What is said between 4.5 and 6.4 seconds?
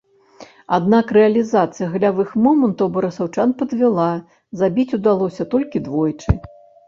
забіць удалося толькі двойчы.